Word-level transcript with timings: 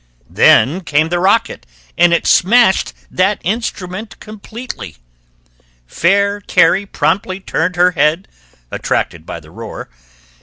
Then 0.31 0.81
came 0.83 1.09
the 1.09 1.19
rocket 1.19 1.63
and 1.95 2.11
it 2.11 2.25
smashed 2.25 2.91
That 3.11 3.39
instrument 3.43 4.19
completely. 4.19 4.97
Fair 5.85 6.39
Carrie 6.41 6.87
promptly 6.87 7.39
turned 7.39 7.75
her 7.75 7.91
head, 7.91 8.27
Attracted 8.71 9.27
by 9.27 9.39
the 9.39 9.51
roar. 9.51 9.89